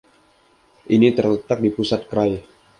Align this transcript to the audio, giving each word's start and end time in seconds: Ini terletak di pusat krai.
Ini 0.95 1.07
terletak 1.17 1.59
di 1.65 1.69
pusat 1.77 2.01
krai. 2.09 2.31